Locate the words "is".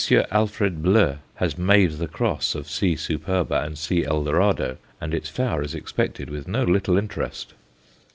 5.61-5.75